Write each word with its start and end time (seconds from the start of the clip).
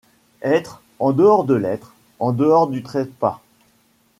Être, 0.41 0.81
en 0.97 1.11
dehors 1.11 1.43
de 1.43 1.53
l’être, 1.53 1.93
en 2.17 2.31
dehors 2.31 2.67
du 2.67 2.81
trépas 2.81 3.39